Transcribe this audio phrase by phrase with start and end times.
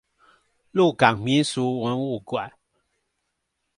[0.71, 2.53] 鹿港民俗文物館